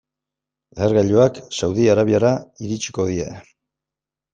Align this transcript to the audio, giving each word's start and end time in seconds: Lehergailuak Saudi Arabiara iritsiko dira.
Lehergailuak 0.79 1.39
Saudi 1.59 1.87
Arabiara 1.95 2.35
iritsiko 2.67 3.11
dira. 3.15 3.41